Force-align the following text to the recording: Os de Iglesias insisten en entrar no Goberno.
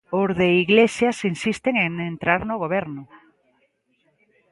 Os 0.19 0.29
de 0.39 0.47
Iglesias 0.63 1.17
insisten 1.33 1.75
en 1.85 1.91
entrar 2.11 2.41
no 2.49 2.55
Goberno. 2.63 3.03